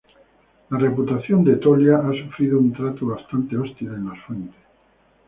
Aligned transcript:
La 0.71 0.79
reputación 0.79 1.43
de 1.43 1.53
Etolia 1.53 1.97
ha 1.97 2.11
sufrido 2.13 2.57
un 2.57 2.73
trato 2.73 3.05
bastante 3.05 3.55
hostil 3.55 3.89
en 3.89 4.09
las 4.09 4.19
fuentes. 4.25 4.59